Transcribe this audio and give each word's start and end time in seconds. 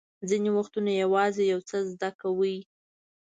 ځینې 0.29 0.49
وختونه 0.57 0.91
یوازې 1.03 1.43
یو 1.53 1.59
څه 1.69 1.77
زده 1.91 2.09
کوئ. 2.21 2.57